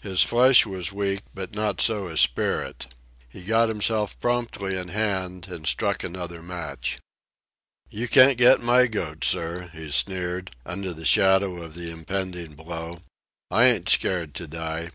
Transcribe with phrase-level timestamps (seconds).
[0.00, 2.94] His flesh was weak, but not so his spirit.
[3.28, 6.98] He got himself promptly in hand and struck another match.
[7.90, 13.02] "You can't get my goat, sir," he sneered, under the shadow of the impending blow.
[13.50, 14.88] "I ain't scared to die.